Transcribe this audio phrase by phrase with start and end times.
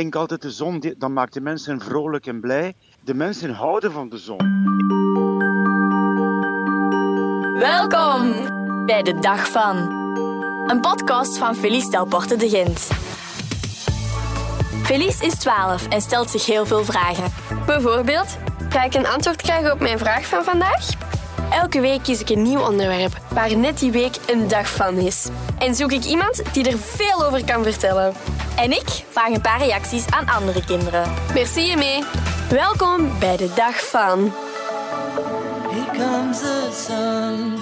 [0.00, 2.74] denk altijd, de zon, dat maakt de mensen vrolijk en blij.
[3.04, 4.38] De mensen houden van de zon.
[7.58, 8.32] Welkom
[8.86, 9.76] bij de Dag van.
[10.66, 12.88] Een podcast van Felice Delporte de Gent.
[14.82, 17.32] Felice is 12 en stelt zich heel veel vragen.
[17.66, 18.36] Bijvoorbeeld,
[18.68, 20.88] ga ik een antwoord krijgen op mijn vraag van vandaag?
[21.50, 25.28] Elke week kies ik een nieuw onderwerp waar net die week een dag van is.
[25.58, 28.12] En zoek ik iemand die er veel over kan vertellen.
[28.56, 31.12] En ik vraag een paar reacties aan andere kinderen.
[31.34, 32.02] Merci mee.
[32.50, 34.30] Welkom bij de dag van.
[35.70, 37.58] Here comes the sun.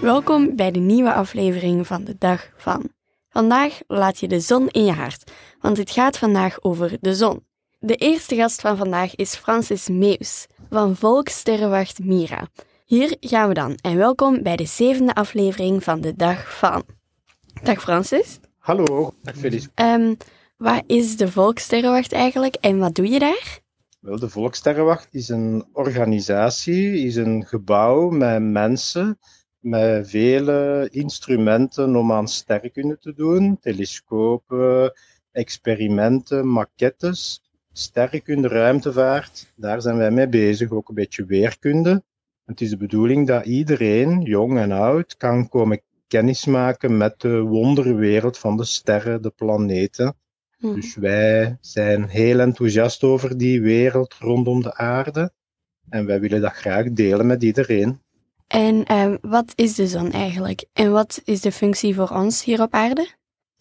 [0.00, 2.90] Welkom bij de nieuwe aflevering van de dag van.
[3.28, 5.30] Vandaag laat je de zon in je hart,
[5.60, 7.46] want het gaat vandaag over de zon.
[7.78, 12.46] De eerste gast van vandaag is Francis Meus van Volkssterrenwacht Mira.
[12.84, 16.84] Hier gaan we dan en welkom bij de zevende aflevering van de dag van.
[17.62, 18.38] Dag Francis.
[18.62, 19.68] Hallo, dag Felice.
[19.74, 20.14] Ehm,
[20.56, 23.60] wat is de Volkssterrenwacht eigenlijk en wat doe je daar?
[24.00, 29.18] Wel, de Volkssterrenwacht is een organisatie, is een gebouw met mensen,
[29.58, 33.58] met vele instrumenten om aan sterrenkunde te doen.
[33.60, 34.92] Telescopen,
[35.32, 39.52] experimenten, maquettes, sterrenkunde, ruimtevaart.
[39.56, 42.02] Daar zijn wij mee bezig, ook een beetje weerkunde.
[42.44, 48.38] Het is de bedoeling dat iedereen, jong en oud, kan komen kennismaken met de wonderwereld
[48.38, 50.14] van de sterren, de planeten.
[50.58, 50.74] Hm.
[50.74, 55.32] Dus wij zijn heel enthousiast over die wereld rondom de aarde.
[55.88, 58.00] En wij willen dat graag delen met iedereen.
[58.46, 60.64] En ehm, wat is de zon eigenlijk?
[60.72, 63.08] En wat is de functie voor ons hier op aarde?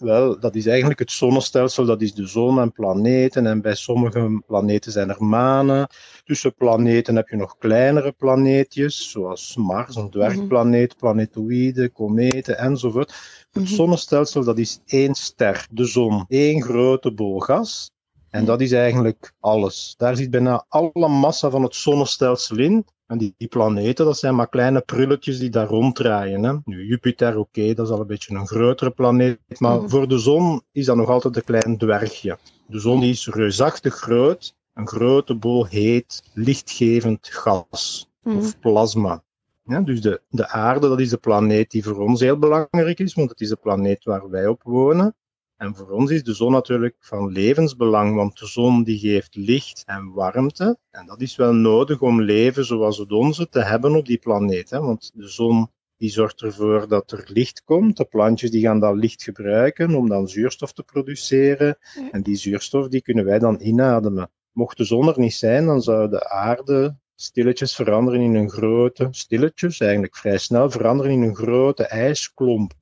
[0.02, 3.46] Wel, dat is eigenlijk het zonnestelsel, dat is de zon en planeten.
[3.46, 5.88] En bij sommige planeten zijn er manen.
[6.24, 13.14] Tussen planeten heb je nog kleinere planeetjes, zoals Mars, een dwergplaneet, planetoïden, kometen enzovoort.
[13.52, 13.74] Het Mhm.
[13.74, 16.26] zonnestelsel, dat is één ster, de zon.
[16.28, 17.92] één grote bol gas.
[18.30, 19.94] En dat is eigenlijk alles.
[19.98, 22.86] Daar zit bijna alle massa van het zonnestelsel in.
[23.12, 26.44] En die, die planeten, dat zijn maar kleine prulletjes die daar ronddraaien.
[26.44, 26.54] Hè.
[26.66, 29.40] Nu, Jupiter, oké, dat is al een beetje een grotere planeet.
[29.60, 29.88] Maar Mhm.
[29.90, 32.38] voor de zon is dat nog altijd een klein dwergje.
[32.68, 34.56] De zon is reusachtig groot.
[34.74, 38.38] Een grote bol heet, lichtgevend gas Mhm.
[38.38, 39.24] of plasma.
[39.64, 43.14] Ja, dus de, de aarde, dat is de planeet die voor ons heel belangrijk is,
[43.14, 45.16] want het is de planeet waar wij op wonen.
[45.62, 49.84] En voor ons is de zon natuurlijk van levensbelang, want de zon die geeft licht
[49.86, 50.78] en warmte.
[50.92, 54.70] En dat is wel nodig om leven zoals het onze te hebben op die planeet.
[54.70, 54.80] Hè?
[54.80, 57.98] Want de zon die zorgt ervoor dat er licht komt.
[57.98, 61.78] De plantjes die gaan dat licht gebruiken om dan zuurstof te produceren.
[62.12, 64.32] En die zuurstof die kunnen wij dan inademen.
[64.52, 69.08] Mocht de zon er niet zijn, dan zou de aarde stilletjes veranderen in een grote,
[69.12, 72.74] stilletjes eigenlijk vrij snel veranderen in een grote ijsklomp.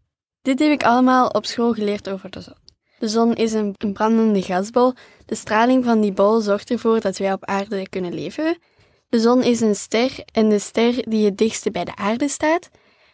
[0.41, 2.68] Dit heb ik allemaal op school geleerd over de zon.
[2.99, 4.93] De zon is een, brandende gasbol.
[5.25, 8.57] De straling van die bol zorgt ervoor dat wij op aarde kunnen leven.
[9.09, 12.69] De zon is een ster en de ster die het dichtste bij de aarde staat.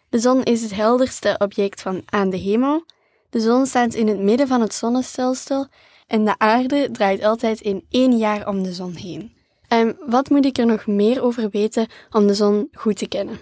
[0.09, 2.85] De zon is het helderste object van aan de hemel.
[3.29, 5.67] De zon staat in het midden van het zonnestelsel
[6.07, 9.33] en de aarde draait altijd in één jaar om de zon heen.
[9.67, 13.39] En wat moet ik er nog meer over weten om de zon goed te kennen?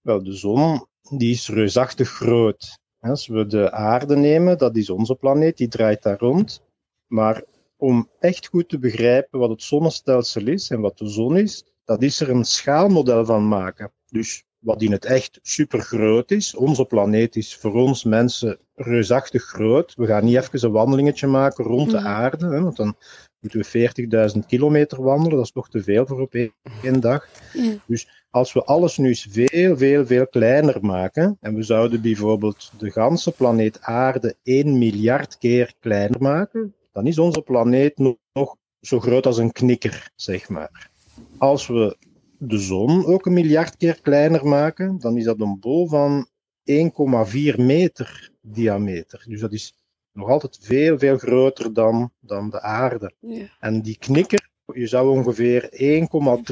[0.00, 2.78] Wel, de zon die is reusachtig groot.
[3.00, 6.62] Als we de aarde nemen, dat is onze planeet, die draait daar rond.
[7.06, 7.42] Maar
[7.76, 12.02] om echt goed te begrijpen wat het zonnestelsel is en wat de zon is, dat
[12.02, 13.92] is er een schaalmodel van maken.
[14.06, 16.54] Dus wat in het echt super groot is.
[16.54, 19.94] Onze planeet is voor ons mensen reusachtig groot.
[19.94, 22.06] We gaan niet even een wandelingetje maken rond de Mhm.
[22.06, 22.96] aarde, hè, want dan
[23.40, 25.36] moeten we 40.000 kilometer wandelen.
[25.36, 26.34] Dat is toch te veel voor op
[26.82, 27.28] één dag.
[27.52, 27.74] Ja.
[27.86, 32.72] Dus als we alles nu eens veel, veel, veel kleiner maken, en we zouden bijvoorbeeld
[32.78, 38.56] de ganse planeet Aarde 1 miljard keer kleiner maken, dan is onze planeet nog, nog
[38.80, 40.90] zo groot als een knikker, zeg maar.
[41.38, 41.96] Als we
[42.38, 46.28] de zon ook een miljard keer kleiner maken, dan is dat een bol van
[46.70, 49.24] 1,4 meter diameter.
[49.28, 49.74] Dus dat is
[50.18, 53.12] nog altijd veel, veel groter dan, dan de aarde.
[53.20, 53.56] Ja.
[53.60, 55.68] En die knikker, je zou ongeveer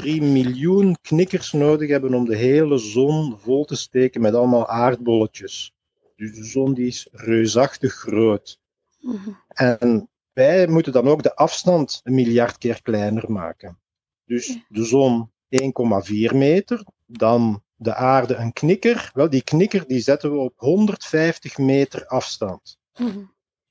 [0.01, 5.73] 1,3 miljoen knikkers nodig hebben om de hele zon vol te steken met allemaal aardbolletjes.
[6.15, 8.59] Dus de zon die is reusachtig groot.
[8.99, 9.29] Mhm.
[9.47, 13.79] En wij moeten dan ook de afstand een miljard keer kleiner maken.
[14.25, 19.11] Dus de zon 1,4 meter, dan de aarde een knikker.
[19.13, 22.77] Wel, die knikker die zetten we op 150 meter afstand.
[22.97, 23.23] Mhm.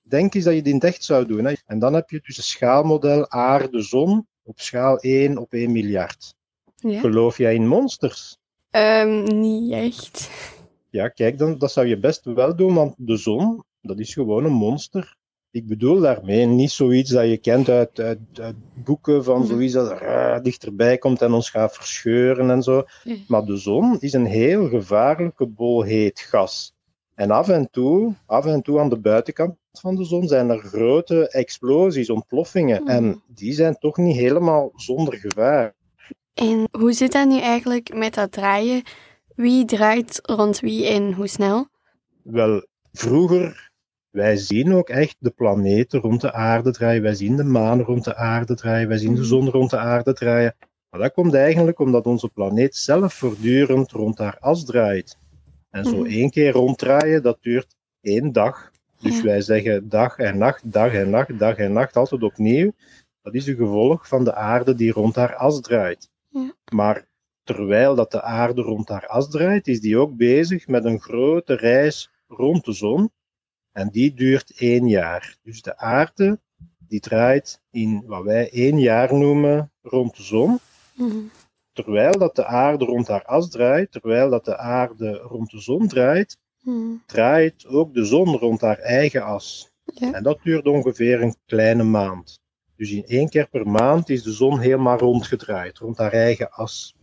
[0.09, 1.45] Denk eens dat je het echt zou doen.
[1.45, 1.53] Hè.
[1.67, 6.35] En dan heb je dus een schaalmodel aarde-zon op schaal 1 op 1 miljard.
[6.77, 7.01] Ja.
[7.01, 8.37] Geloof jij in monsters?
[8.71, 10.31] Ehm, niet echt.
[10.91, 14.45] Ja, kijk, dan, dat zou je best wel doen, want de zon, dat is gewoon
[14.45, 15.17] een monster.
[15.51, 19.49] Ik bedoel daarmee niet zoiets dat je kent uit, uit, uit boeken van Mhm.
[19.49, 22.85] zoiets dat er dichterbij komt en ons gaat verscheuren en zo.
[23.29, 26.75] Maar de zon is een heel gevaarlijke bol heet gas.
[27.17, 30.59] En af en toe, af en toe aan de buitenkant van de zon zijn er
[30.59, 32.83] grote explosies, ontploffingen.
[32.83, 32.91] Mhm.
[32.91, 35.75] En die zijn toch niet helemaal zonder gevaar.
[36.35, 38.83] En hoe zit dat nu eigenlijk met dat draaien?
[39.35, 41.67] Wie draait rond wie en hoe snel?
[42.23, 43.71] Wel, vroeger,
[44.11, 47.03] wij zien ook echt de planeten rond de aarde draaien.
[47.03, 48.89] Wij zien de maan rond de aarde draaien.
[48.89, 49.29] Wij zien de Mhm.
[49.29, 50.57] zon rond de aarde draaien.
[50.91, 55.19] Maar dat komt eigenlijk omdat onze planeet zelf voortdurend rond haar as draait.
[55.77, 56.07] En zo Mhm.
[56.07, 58.71] één keer ronddraaien, dat duurt één dag.
[59.01, 62.73] Dus wij zeggen dag en nacht, dag en nacht, dag en nacht, altijd opnieuw.
[63.23, 66.11] Dat is een gevolg van de aarde die rond haar as draait.
[66.29, 66.55] Ja.
[66.73, 67.07] Maar
[67.43, 71.55] terwijl dat de aarde rond haar as draait, is die ook bezig met een grote
[71.55, 73.11] reis rond de zon.
[73.73, 75.37] En die duurt één jaar.
[75.43, 76.41] Dus de aarde
[76.79, 80.59] die draait in wat wij één jaar noemen rond de zon.
[80.95, 81.19] Mhm.
[81.77, 85.89] Terwijl dat de aarde rond haar as draait, terwijl dat de aarde rond de zon
[85.89, 86.95] draait, Mhm.
[87.07, 89.71] draait ook de zon rond haar eigen as.
[89.85, 90.13] Ja.
[90.13, 92.41] En dat duurt ongeveer een kleine maand.
[92.77, 96.95] Dus in één keer per maand is de zon helemaal rondgedraaid, rond haar eigen as.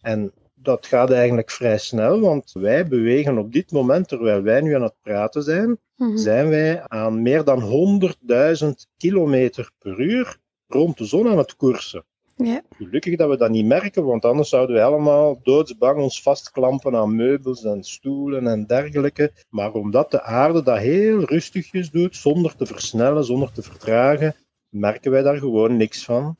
[0.00, 4.74] En dat gaat eigenlijk vrij snel, want wij bewegen op dit moment, terwijl wij nu
[4.74, 6.16] aan het praten zijn, Mhm.
[6.16, 12.04] zijn wij aan meer dan 100.000 kilometer per uur rond de zon aan het koersen.
[12.44, 12.62] Ja.
[12.76, 17.16] Gelukkig dat we dat niet merken, want anders zouden wij allemaal doodsbang ons vastklampen aan
[17.16, 19.32] meubels en stoelen en dergelijke.
[19.50, 24.34] Maar omdat de aarde dat heel rustigjes doet, zonder te versnellen, zonder te vertragen,
[24.68, 26.36] merken wij daar gewoon niks van.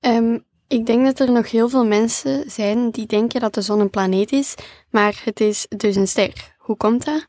[0.00, 3.80] Ehm, ik denk dat er nog heel veel mensen zijn die denken dat de zon
[3.80, 4.54] een planeet is,
[4.90, 6.54] maar het is dus een ster.
[6.58, 7.26] Hoe komt dat?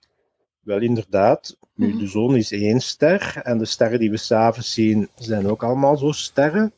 [0.59, 1.97] Wel inderdaad, nu Mhm.
[1.97, 5.97] de zon is één ster en de sterren die we s'avonds zien zijn ook allemaal
[5.97, 6.73] zo sterren.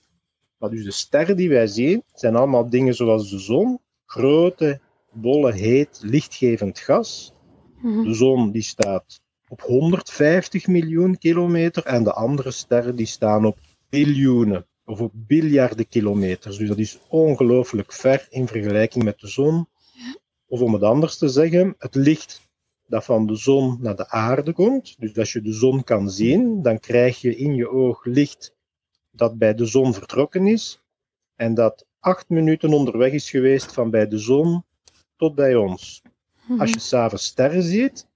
[0.65, 4.79] Maar dus de sterren die wij zien zijn allemaal dingen zoals de zon, grote,
[5.11, 7.33] bolle, heet, lichtgevend gas.
[7.81, 8.03] Mhm.
[8.03, 13.57] De zon die staat op 150 miljoen kilometer en de andere sterren die staan op
[13.89, 16.57] biljoenen of op biljarden kilometers.
[16.57, 19.67] Dus dat is ongelooflijk ver in vergelijking met de zon.
[20.47, 22.41] Of om het anders te zeggen, het licht
[22.87, 24.95] dat van de zon naar de aarde komt.
[24.99, 28.53] Dus als je de zon kan zien, dan krijg je in je oog licht
[29.15, 30.81] dat bij de zon vertrokken is
[31.35, 34.63] en dat acht minuten onderweg is geweest van bij de zon
[35.15, 36.01] tot bij ons.
[36.47, 36.59] Mhm.
[36.59, 38.07] Als je s'avonds sterren ziet,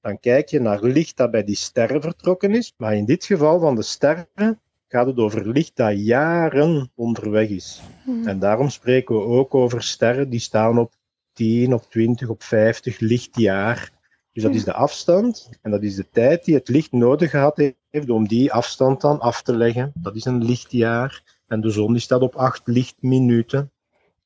[0.00, 2.74] dan kijk je naar licht dat bij die sterren vertrokken is.
[2.76, 7.80] Maar in dit geval van de sterren gaat het over licht dat jaren onderweg is.
[8.04, 8.28] Mhm.
[8.28, 10.94] En daarom spreken we ook over sterren die staan op
[11.32, 13.98] 10, op 20, op 50 lichtjaar.
[14.32, 17.58] Dus dat is de afstand en dat is de tijd die het licht nodig gehad
[17.90, 19.92] heeft om die afstand dan af te leggen.
[19.94, 21.22] Dat is een lichtjaar.
[21.46, 23.70] En de zon die staat op 8 lichtminuten.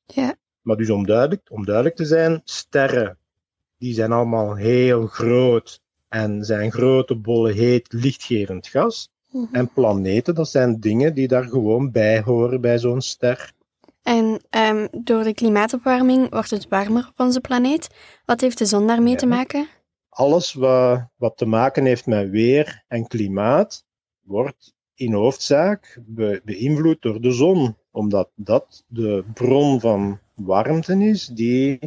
[0.05, 0.35] Ja.
[0.61, 3.17] Maar dus om duidelijk, om duidelijk te zijn, sterren
[3.77, 9.09] die zijn allemaal heel groot en zijn grote, bolle, heet, lichtgevend gas.
[9.31, 9.55] Mhm.
[9.55, 13.51] En planeten, dat zijn dingen die daar gewoon bij horen bij zo'n ster.
[14.03, 17.87] En ehm, door de klimaatopwarming wordt het warmer op onze planeet.
[18.25, 19.17] Wat heeft de zon daarmee Ja.
[19.17, 19.67] te maken?
[20.15, 23.85] Alles wat, wat te maken heeft met weer en klimaat,
[24.21, 31.25] wordt in hoofdzaak be- beïnvloed door de zon, omdat dat de bron van warmte is
[31.27, 31.79] die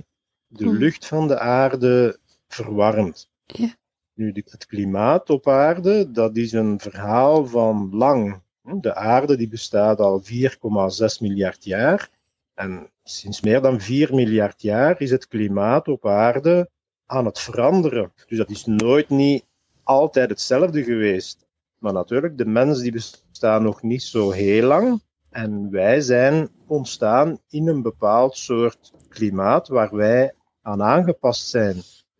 [0.46, 0.76] de Hmm.
[0.76, 3.30] lucht van de aarde verwarmt.
[3.46, 3.74] Ja.
[4.14, 8.40] Nu, het klimaat op aarde, dat is een verhaal van lang.
[8.62, 12.10] De aarde die bestaat al 4,6 miljard jaar.
[12.54, 16.70] En sinds meer dan 4 miljard jaar is het klimaat op aarde
[17.08, 18.12] aan het veranderen.
[18.26, 19.44] Dus dat is nooit niet
[19.82, 21.46] altijd hetzelfde geweest.
[21.78, 25.02] Maar natuurlijk, de mens die bestaan nog niet zo heel lang.
[25.30, 31.76] En wij zijn ontstaan in een bepaald soort klimaat waar wij aan aangepast zijn.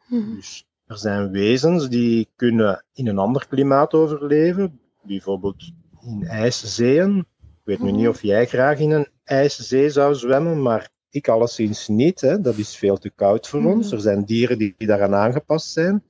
[0.07, 0.35] Mhm.
[0.35, 7.19] Dus er zijn wezens die kunnen in een ander klimaat overleven, bijvoorbeeld in ijszeeën.
[7.19, 11.89] Ik weet nu niet of jij graag in een ijszee zou zwemmen, maar ik alleszins
[11.89, 12.21] niet.
[12.21, 12.41] Hè.
[12.41, 13.87] Dat is veel te koud voor ons.
[13.87, 13.95] Mhm.
[13.95, 16.03] Er zijn dieren die, die daaraan aangepast zijn.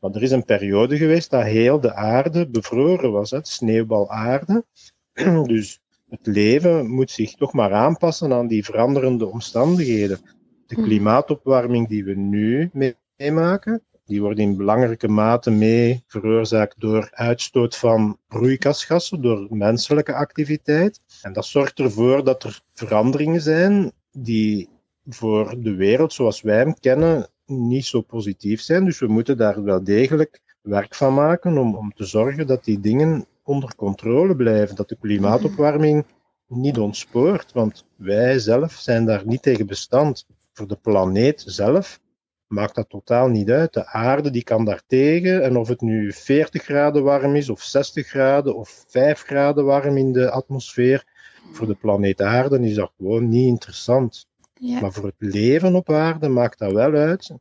[0.00, 4.64] Maar er is een periode geweest dat heel de aarde bevroren was, hè, sneeuwbalaarde.
[5.44, 10.18] Dus het leven moet zich toch maar aanpassen aan die veranderende omstandigheden.
[10.66, 10.84] De Mhm.
[10.84, 12.70] klimaatopwarming die we nu
[13.16, 21.00] meemaken, die wordt in belangrijke mate mee veroorzaakt door uitstoot van broeikasgassen, door menselijke activiteit.
[21.22, 24.68] En dat zorgt ervoor dat er veranderingen zijn die
[25.08, 28.84] voor de wereld zoals wij hem kennen niet zo positief zijn.
[28.84, 32.80] Dus we moeten daar wel degelijk werk van maken om, om te zorgen dat die
[32.80, 36.04] dingen onder controle blijven, dat de klimaatopwarming
[36.46, 40.26] niet ontspoort, want wij zelf zijn daar niet tegen bestand.
[40.52, 42.00] Voor de planeet zelf
[42.46, 43.72] maakt dat totaal niet uit.
[43.72, 47.62] De aarde die kan daar tegen en of het nu 40 graden warm is of
[47.62, 51.06] 60 graden of 5 graden warm in de atmosfeer,
[51.52, 54.26] voor de planeet aarde is dat gewoon niet interessant.
[54.54, 54.80] Ja.
[54.80, 57.34] Maar voor het leven op aarde maakt dat wel uit.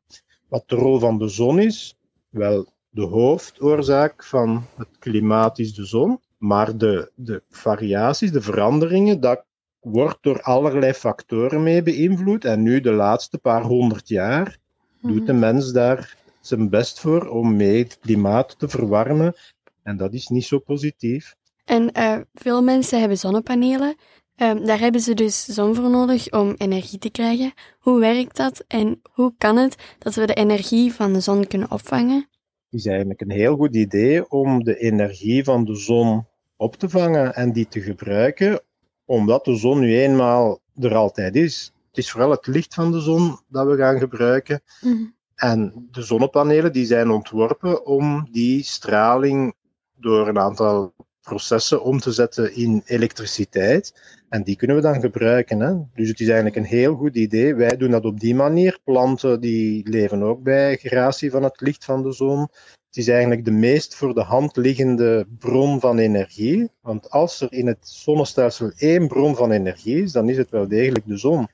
[0.48, 1.98] Wat de rol van de zon is,
[2.30, 6.20] wel de hoofdoorzaak van het klimaat is de zon.
[6.38, 9.46] Maar de, de variaties, de veranderingen, dat
[9.80, 12.46] wordt door allerlei factoren mee beïnvloed.
[12.46, 14.58] En nu, de laatste paar honderd jaar,
[15.02, 19.36] doet de mens daar zijn best voor om mee het klimaat te verwarmen.
[19.84, 21.36] En dat is niet zo positief.
[21.68, 23.96] En eh, veel mensen hebben zonnepanelen.
[24.36, 27.54] Ehm, daar hebben ze dus zon voor nodig om energie te krijgen.
[27.80, 31.72] Hoe werkt dat en hoe kan het dat we de energie van de zon kunnen
[31.72, 32.28] opvangen?
[32.70, 36.90] Het is eigenlijk een heel goed idee om de energie van de zon op te
[36.90, 38.62] vangen en die te gebruiken,
[39.06, 41.72] omdat de zon nu eenmaal er altijd is.
[41.88, 44.62] Het is vooral het licht van de zon dat we gaan gebruiken.
[44.82, 45.04] Mhm.
[45.36, 49.54] En de zonnepanelen die zijn ontworpen om die straling
[49.96, 50.94] door een aantal
[51.30, 53.94] processen om te zetten in elektriciteit.
[54.30, 55.60] En die kunnen we dan gebruiken.
[55.60, 55.74] Hè?
[55.94, 57.56] Dus het is eigenlijk een heel goed idee.
[57.56, 58.80] Wij doen dat op die manier.
[58.84, 62.40] Planten die leven ook bij gratie van het licht van de zon.
[62.88, 66.70] Het is eigenlijk de meest voor de hand liggende bron van energie.
[66.82, 70.68] Want als er in het zonnestelsel één bron van energie is, dan is het wel
[70.68, 71.48] degelijk de zon.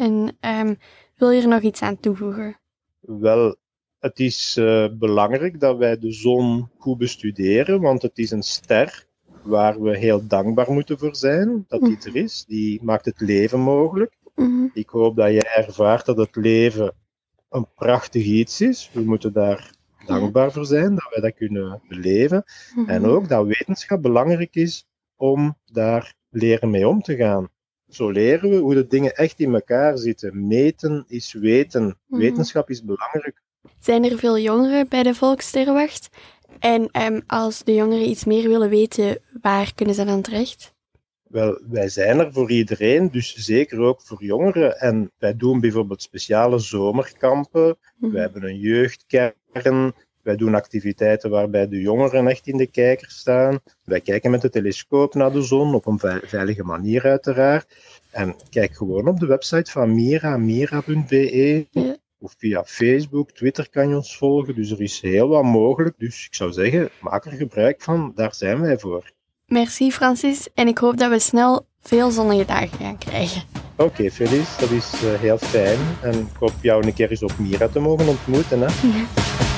[0.00, 0.74] En ehm,
[1.16, 2.58] wil je er nog iets aan toevoegen?
[3.00, 3.56] Wel,
[4.00, 9.06] het is eh, belangrijk dat wij de zon goed bestuderen, want het is een ster
[9.42, 12.44] waar we heel dankbaar moeten voor zijn dat die er is.
[12.48, 14.18] Die maakt het leven mogelijk.
[14.34, 14.66] Mhm.
[14.74, 16.94] Ik hoop dat je ervaart dat het leven
[17.50, 18.90] een prachtig iets is.
[18.92, 19.74] We moeten daar
[20.06, 22.44] dankbaar voor zijn dat wij dat kunnen beleven.
[22.86, 27.48] En ook dat wetenschap belangrijk is om daar leren mee om te gaan.
[27.88, 30.46] Zo leren we hoe de dingen echt in elkaar zitten.
[30.46, 31.98] Meten is weten.
[32.06, 32.20] Mhm.
[32.20, 33.42] Wetenschap is belangrijk.
[33.78, 36.08] Zijn er veel jongeren bij de Volkssterrenwacht?
[36.58, 40.74] En ehm, als de jongeren iets meer willen weten, waar kunnen ze dan terecht?
[41.28, 44.78] Wel, wij zijn er voor iedereen, dus zeker ook voor jongeren.
[44.78, 47.76] En wij doen bijvoorbeeld speciale zomerkampen.
[47.96, 48.12] Mhm.
[48.12, 49.94] We hebben een jeugdkern.
[50.22, 53.58] Wij doen activiteiten waarbij de jongeren echt in de kijker staan.
[53.84, 57.74] Wij kijken met de telescoop naar de zon, op een ve- veilige manier uiteraard.
[58.10, 61.66] En kijk gewoon op de website van Mira, mira.be.
[61.70, 61.96] Ja.
[62.22, 64.54] Of via Facebook, Twitter kan je ons volgen.
[64.54, 65.94] Dus er is heel wat mogelijk.
[65.98, 68.12] Dus ik zou zeggen, maak er gebruik van.
[68.14, 69.12] Daar zijn wij voor.
[69.46, 73.42] Merci Francis en ik hoop dat we snel veel zonnige dagen gaan krijgen.
[73.76, 75.78] Oké, Felice, dat is eh, heel fijn.
[76.02, 78.60] En ik hoop jou een keer eens op Mira te mogen ontmoeten.
[78.60, 78.68] Hè?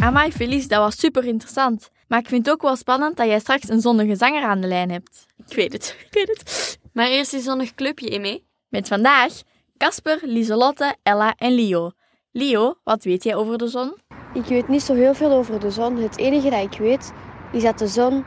[0.00, 1.90] Amai, Felice, dat was super interessant.
[2.08, 4.66] Maar ik vind het ook wel spannend dat jij straks een zonnige zanger aan de
[4.66, 5.26] lijn hebt.
[5.46, 6.78] Ik weet het, ik weet het.
[6.92, 8.46] Maar eerst een zonnig clubje in mee.
[8.68, 9.32] Met vandaag
[9.76, 11.90] Casper, Lieselotte, Ella en Leo.
[12.32, 13.96] Leo, wat weet jij over de zon?
[14.34, 15.96] Ik weet niet zo heel veel over de zon.
[15.96, 17.12] Het enige dat ik weet
[17.52, 18.24] is dat de zon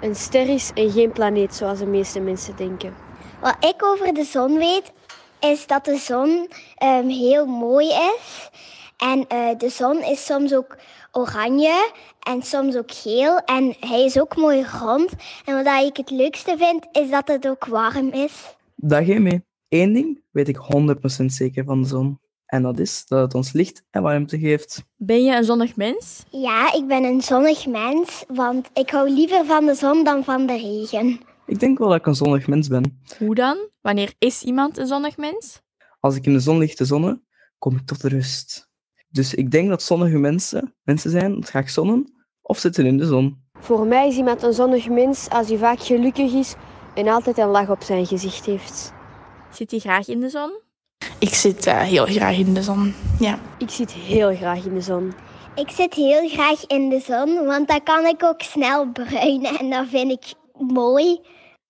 [0.00, 2.94] een ster is en geen planeet zoals de meeste mensen denken.
[3.40, 4.92] Wat ik over de zon weet,
[5.40, 8.48] is dat de zon ehm, heel mooi is.
[8.96, 10.76] En eh, de zon is soms ook
[11.12, 13.36] oranje en soms ook geel.
[13.36, 15.12] En hij is ook mooi rond.
[15.44, 18.56] En wat ik het leukste vind, is dat het ook warm is.
[18.76, 19.44] Dag mee.
[19.68, 20.58] Eén ding weet ik
[21.22, 22.18] 100% zeker van de zon.
[22.46, 24.84] En dat is dat het ons licht en warmte geeft.
[24.96, 26.24] Ben je een zonnig mens?
[26.30, 30.46] Ja, ik ben een zonnig mens, want ik hou liever van de zon dan van
[30.46, 31.20] de regen.
[31.46, 33.02] Ik denk wel dat ik een zonnig mens ben.
[33.18, 33.68] Hoe dan?
[33.80, 35.60] Wanneer is iemand een zonnig mens?
[36.00, 37.24] Als ik in de zon lig te zonnen,
[37.58, 38.69] kom ik tot rust.
[39.10, 42.12] Dus ik denk dat zonnige mensen mensen zijn dat graag zonnen
[42.42, 43.48] of zitten in de zon.
[43.60, 46.54] Voor mij is iemand een zonnig mens als hij vaak gelukkig is
[46.94, 48.92] en altijd een lach op zijn gezicht heeft.
[49.50, 50.50] Zit hij graag in de zon?
[51.18, 52.94] Ik zit eh, heel graag in de zon.
[53.18, 53.38] Ja.
[53.58, 55.12] Ik zit heel graag in de zon.
[55.54, 59.70] Ik zit heel graag in de zon, want dan kan ik ook snel bruinen en
[59.70, 60.34] dat vind ik
[60.72, 61.20] mooi.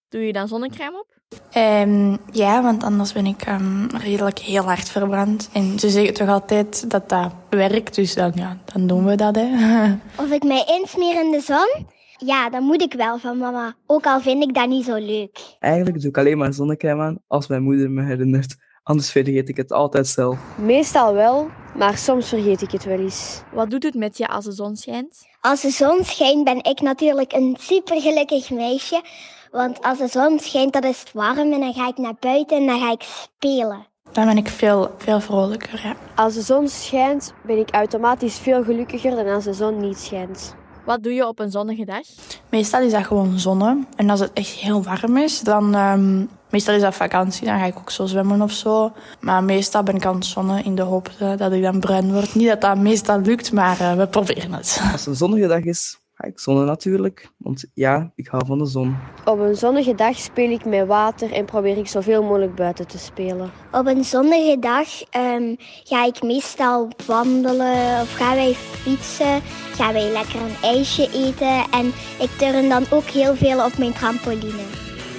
[0.08, 1.19] Doe je dan zonnecrème op?
[1.50, 5.50] Ehm, ja, want anders ben ik ehm, redelijk heel hard verbrand.
[5.52, 9.36] En ze zeggen toch altijd dat dat werkt, dus dan, ja, dan doen we dat.
[9.36, 9.48] Hè.
[10.24, 11.86] Of ik mij insmeer in de zon?
[12.16, 13.74] Ja, dat moet ik wel van mama.
[13.86, 15.56] Ook al vind ik dat niet zo leuk.
[15.58, 19.56] Eigenlijk doe ik alleen maar zonnecrème aan als mijn moeder me herinnert Anders vergeet ik
[19.56, 20.38] het altijd zelf.
[20.56, 23.42] Meestal wel, maar soms vergeet ik het wel eens.
[23.52, 25.26] Wat doet het met je als de zon schijnt?
[25.40, 29.02] Als de zon schijnt ben ik natuurlijk een supergelukkig meisje.
[29.50, 32.56] Want als de zon schijnt, dan is het warm en dan ga ik naar buiten
[32.56, 33.86] en dan ga ik spelen.
[34.12, 35.96] Dan ben ik veel, veel vrolijker, ja.
[36.14, 40.54] Als de zon schijnt, ben ik automatisch veel gelukkiger dan als de zon niet schijnt.
[40.84, 42.02] Wat doe je op een zonnige dag?
[42.50, 43.84] Meestal is dat gewoon zonne.
[43.96, 45.74] En als het echt heel warm is, dan...
[45.74, 48.92] ehm, meestal is dat vakantie, dan ga ik ook zo zwemmen of zo.
[49.20, 52.34] Maar meestal ben ik aan het zonnen in de hoop dat ik dan bruin word.
[52.34, 54.80] Niet dat dat meestal lukt, maar eh, we proberen het.
[54.82, 57.30] Als het een zonnige dag is, ga ik zonnen natuurlijk.
[57.36, 58.96] Want ja, ik hou van de zon.
[59.24, 62.98] Op een zonnige dag speel ik met water en probeer ik zoveel mogelijk buiten te
[62.98, 63.50] spelen.
[63.72, 69.40] Op een zonnige dag ehm, ga ik meestal wandelen of gaan wij fietsen.
[69.74, 71.86] Gaan wij lekker een ijsje eten en
[72.18, 74.64] ik turn dan ook heel veel op mijn trampoline.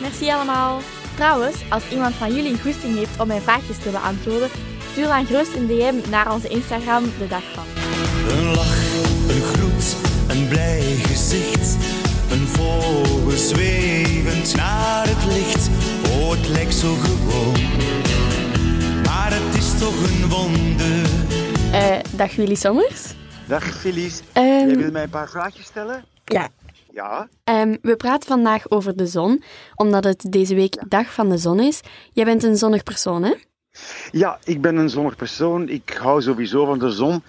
[0.02, 0.80] Merci allemaal.
[1.16, 4.50] Trouwens, als iemand van jullie goesting heeft om mijn vraagjes te beantwoorden,
[4.92, 7.64] stuur dan gerust een DM naar onze Instagram de dag van.
[8.38, 8.91] Een lach, een een
[10.52, 11.78] blij gezicht.
[12.32, 15.70] Een vogel zwevend naar het licht.
[16.12, 17.62] Oh, het lijkt zo gewoon.
[19.04, 21.10] Maar het is toch een wonder.
[21.72, 23.14] Eh, dag Willy Sommers.
[23.48, 24.22] Dag Felice.
[24.34, 26.04] Ehm, Jij wil mij een paar vraagjes stellen?
[26.26, 26.50] ja,
[26.94, 27.28] Ja.
[27.44, 29.44] Ehm, we praten vandaag over de zon,
[29.76, 31.80] omdat het deze week Dag van de Zon is.
[32.14, 33.34] Jij bent een zonnig persoon, hè?
[34.12, 35.70] Ja, ik ben een zonnig persoon.
[35.70, 37.24] Ik hou sowieso van de zon.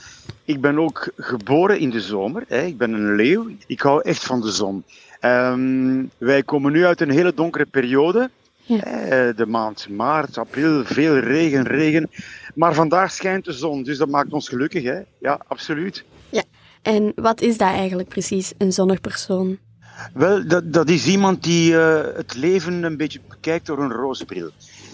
[0.44, 2.44] Ik ben ook geboren in de zomer.
[2.48, 2.62] Hè.
[2.62, 3.48] Ik ben een leeuw.
[3.66, 4.84] Ik hou echt van de zon.
[5.20, 8.30] Ehm, wij komen nu uit een hele donkere periode.
[8.64, 8.82] Ja.
[8.84, 12.10] Eh, de maand maart, april, veel regen, regen.
[12.54, 14.82] Maar vandaag schijnt de zon, dus dat maakt ons gelukkig.
[14.82, 15.00] Hè?
[15.18, 16.04] Ja, absoluut.
[16.82, 19.58] En wat is dat eigenlijk precies, een zonnig persoon?
[20.14, 24.24] Wel, dat, dat is iemand die eh, het leven een beetje bekijkt door een roze
[24.24, 24.50] bril.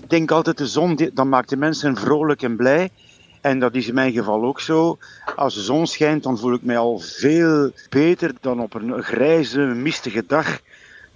[0.09, 2.91] Ik denk altijd, de zon, dat maakt de mensen vrolijk en blij.
[3.41, 4.99] En dat is in mijn geval ook zo.
[5.37, 9.61] Als de zon schijnt, dan voel ik mij al veel beter dan op een grijze,
[9.61, 10.61] mistige dag.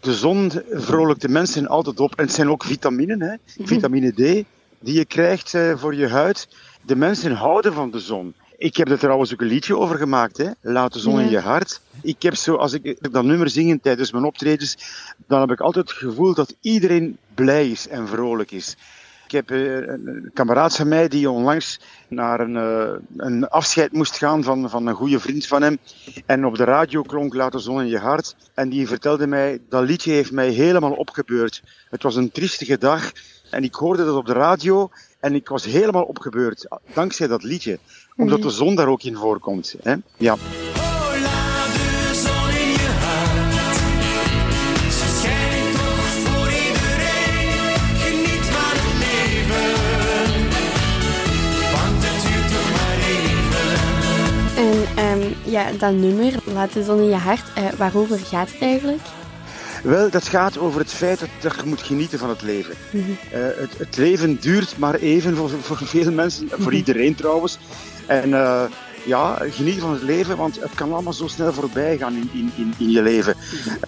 [0.01, 2.15] De zon vrolijkt de mensen altijd op.
[2.15, 3.35] En het zijn ook vitaminen, hè?
[3.65, 4.45] vitamine D,
[4.79, 6.49] die je krijgt eh, voor je huid.
[6.83, 8.35] De mensen houden van de zon.
[8.63, 10.51] Ik heb er trouwens ook een liedje over gemaakt, hè?
[10.61, 11.81] Laat de zon in je hart.
[12.03, 14.77] Ik heb zo, als ik dat nummer zing tijdens mijn optredens,
[15.27, 18.77] dan heb ik altijd het gevoel dat iedereen blij is en vrolijk is.
[19.25, 23.93] Ik heb eh, een een kameraad van mij die onlangs naar een, eh, een afscheid
[23.93, 25.79] moest gaan van, van een goede vriend van hem.
[26.27, 28.37] En op de radio klonk Laat de zon in je hart.
[28.55, 31.63] En die vertelde mij, dat liedje heeft mij helemaal opgebeurd.
[31.91, 33.13] Het was een triestige dag.
[33.51, 34.91] En ik hoorde dat op de radio
[35.23, 36.67] en ik was helemaal opgebeurd.
[36.95, 37.79] Dankzij dat liedje.
[38.17, 39.75] Omdat de zon daar ook in voorkomt.
[39.83, 39.95] Hè?
[40.17, 40.33] Ja.
[40.33, 40.41] Oh.
[54.57, 58.61] En ehm, ja, dat nummer, Laat de Zon in je hart, eh, waarover gaat het
[58.61, 59.01] eigenlijk?
[59.83, 62.75] Wel, dat gaat over het feit dat, je moet genieten van het leven.
[62.91, 67.59] Eh, het, het leven duurt maar even voor, voor veel mensen, voor iedereen trouwens.
[68.07, 68.65] En eh,
[69.05, 72.51] ja, geniet van het leven, want het kan allemaal zo snel voorbij gaan in, in,
[72.57, 73.35] in, in je leven.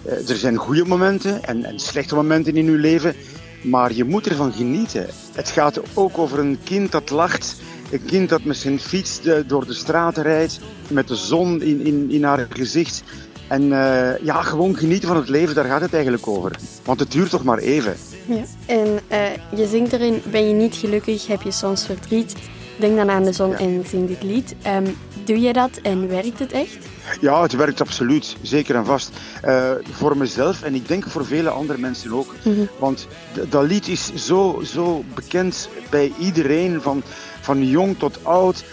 [0.05, 3.15] Eh, er zijn goede momenten en, en slechte momenten in je leven,
[3.63, 5.07] maar je moet ervan genieten.
[5.33, 7.55] Het gaat ook over een kind dat lacht.
[7.91, 12.11] Een kind dat met zijn fiets door de straten rijdt, met de zon in, in,
[12.11, 13.03] in haar gezicht.
[13.47, 16.51] En eh, ja, gewoon genieten van het leven, daar gaat het eigenlijk over.
[16.83, 17.95] Want het duurt toch maar even.
[18.25, 18.43] Ja.
[18.65, 19.19] En eh,
[19.55, 22.35] je zingt erin, ben je niet gelukkig, heb je soms verdriet.
[22.79, 23.57] Denk dan aan de zon Ja.
[23.57, 24.55] en zing dit lied.
[24.61, 24.85] Ehm,
[25.23, 26.77] doe je dat en werkt het echt?
[27.21, 29.09] Ja, het werkt absoluut, zeker en vast.
[29.41, 32.35] Eh, voor mezelf en ik denk voor vele andere mensen ook.
[32.79, 37.03] Want d- dat lied is zo, zo bekend bij iedereen, van,
[37.41, 38.63] van jong tot oud.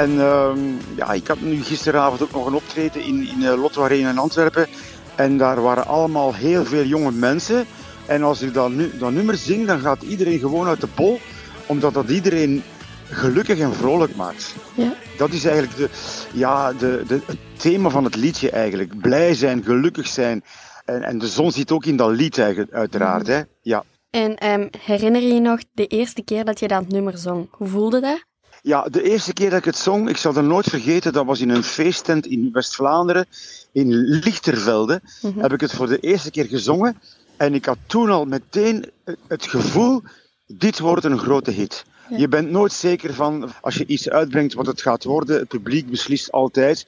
[0.00, 0.58] En ehm,
[0.96, 4.18] ja, ik had nu gisteravond ook nog een optreden in, in eh, Lotto Arena in
[4.18, 4.66] Antwerpen.
[5.14, 7.64] En daar waren allemaal heel veel jonge mensen.
[8.06, 11.20] En als ik dat, nu, dat nummer zing, dan gaat iedereen gewoon uit de bol.
[11.66, 12.62] Omdat dat iedereen
[13.04, 14.54] gelukkig en vrolijk maakt.
[14.74, 14.92] Ja.
[15.16, 15.88] Dat is eigenlijk de,
[16.32, 19.00] ja, de, de, het thema van het liedje eigenlijk.
[19.00, 20.44] Blij zijn, gelukkig zijn.
[20.84, 23.26] En, en de zon zit ook in dat lied eigenlijk, uiteraard.
[23.26, 23.40] Hè?
[23.62, 23.84] Ja.
[24.10, 27.48] En ehm, herinner je je nog de eerste keer dat je dat nummer zong?
[27.50, 28.28] Hoe voelde dat?
[28.62, 31.40] Ja, de eerste keer dat ik het zong, ik zal het nooit vergeten, dat was
[31.40, 33.26] in een feesttent in West-Vlaanderen,
[33.72, 35.00] in Lichtervelde,
[35.38, 37.00] heb ik het voor de eerste keer gezongen.
[37.36, 38.90] En ik had toen al meteen
[39.28, 40.02] het gevoel,
[40.46, 41.84] dit wordt een grote hit.
[42.16, 45.90] Je bent nooit zeker van, als je iets uitbrengt wat het gaat worden, het publiek
[45.90, 46.86] beslist altijd.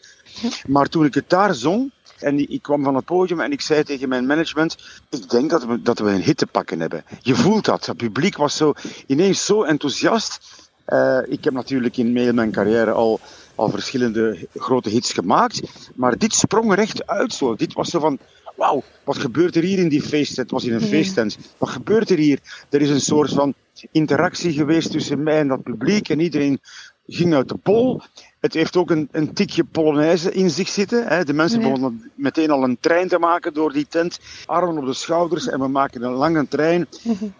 [0.66, 3.60] Maar toen ik het daar zong, en ik- ik kwam van het podium en ik
[3.60, 4.76] zei tegen mijn management,
[5.10, 7.04] ik denk dat we, dat we een hit te pakken hebben.
[7.20, 7.86] Je voelt dat.
[7.86, 8.72] Het publiek was zo,
[9.06, 10.38] ineens zo enthousiast.
[10.84, 13.20] Eh, ik heb natuurlijk in heel mijn carrière al,
[13.54, 15.62] al verschillende grote hits gemaakt.
[15.94, 17.54] Maar dit sprong er echt uit zo.
[17.54, 18.18] Dit was zo van,
[18.56, 20.50] wauw, wat gebeurt er hier in die feesttent?
[20.50, 20.86] Het was in een Ja.
[20.86, 21.38] feesttent.
[21.58, 22.38] Wat gebeurt er hier?
[22.70, 23.54] Er is een soort van
[23.92, 26.08] interactie geweest tussen mij en dat publiek.
[26.08, 26.60] En iedereen
[27.06, 28.00] ging uit de bol.
[28.40, 31.06] Het heeft ook een, een tikje Polonaise in zich zitten.
[31.06, 31.24] Hè.
[31.24, 31.64] De mensen Ja.
[31.66, 34.18] begonnen meteen al een trein te maken door die tent.
[34.46, 36.88] Armen op de schouders en we maken een lange trein.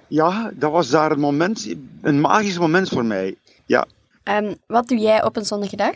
[0.09, 3.37] Ja, dat was daar een moment, een magisch moment voor mij.
[3.67, 3.87] Ja.
[4.23, 5.95] Ehm, wat doe jij op een zonnige dag?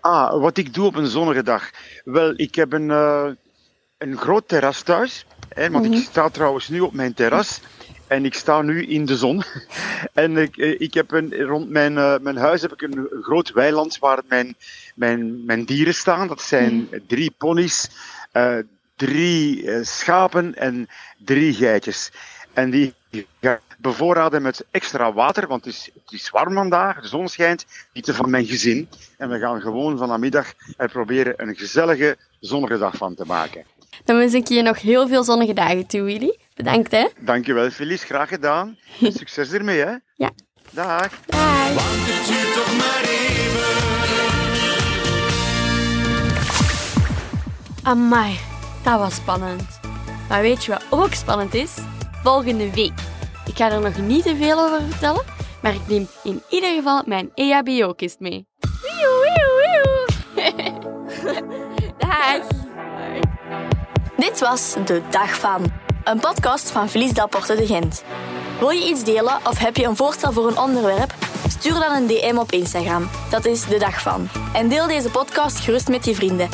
[0.00, 1.70] Ah, wat ik doe op een zonnige dag.
[2.04, 3.26] Wel, ik heb een, eh,
[3.98, 5.26] een groot terras thuis.
[5.48, 5.94] Hè, want Mhm.
[5.94, 7.60] ik sta trouwens nu op mijn terras.
[8.14, 9.42] En ik sta nu in de zon.
[10.12, 13.52] En ik, eh, ik heb een, rond mijn, eh, mijn huis heb ik een, groot
[13.52, 14.56] weiland waar mijn,
[14.94, 16.28] mijn, mijn dieren staan.
[16.28, 17.90] Dat zijn drie ponies,
[18.32, 18.58] eh,
[18.96, 22.10] drie schapen en drie geitjes.
[22.52, 22.94] En die
[23.40, 27.28] ga ik bevoorraden met extra water, want het is, het is warm vandaag, de zon
[27.28, 27.64] schijnt.
[27.88, 28.88] Genieten van mijn gezin.
[29.18, 33.64] En we gaan gewoon vanmiddag er proberen een gezellige, zonnige dag van te maken.
[34.04, 36.38] Dan wens ik je nog heel veel zonnige dagen toe, Willy.
[36.54, 37.06] Bedankt, hè.
[37.20, 38.04] Dankjewel, Felice.
[38.06, 38.78] Graag gedaan.
[39.00, 39.94] En succes ermee, hè?
[40.14, 40.30] Ja.
[40.70, 41.10] Dag.
[41.74, 43.62] Want het duurt toch maar even.
[47.82, 48.38] Amai,
[48.84, 49.80] dat was spannend.
[50.28, 51.74] Maar weet je wat ook spannend is?
[52.22, 52.92] Volgende week.
[53.46, 55.24] Ik ga er nog niet te veel over vertellen,
[55.62, 58.46] maar ik neem in ieder geval mijn EHBO-kist mee.
[58.82, 61.42] Wieuw, wieuw, wieuw.
[61.98, 62.46] Dag.
[64.16, 65.72] Dit was De Dag Van,
[66.04, 68.04] een podcast van Felice Delporte de Gent.
[68.58, 71.14] Wil je iets delen of heb je een voorstel voor een onderwerp?
[71.48, 73.08] Stuur dan een DM op Instagram.
[73.30, 74.28] Dat is De Dag Van.
[74.52, 76.48] En deel deze podcast gerust met je vrienden.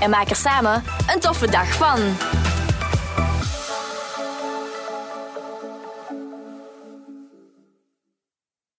[0.00, 2.00] En maak er samen een toffe dag van.